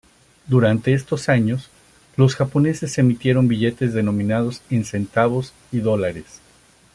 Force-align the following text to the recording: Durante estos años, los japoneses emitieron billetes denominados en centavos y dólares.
Durante 0.47 0.93
estos 0.95 1.29
años, 1.29 1.69
los 2.15 2.35
japoneses 2.35 2.97
emitieron 2.97 3.47
billetes 3.47 3.93
denominados 3.93 4.63
en 4.71 4.83
centavos 4.83 5.53
y 5.71 5.77
dólares. 5.77 6.41